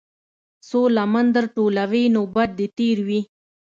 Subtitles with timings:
[0.67, 3.21] څــــو لمـــن در ټولـــوې نوبت دې تېر وي.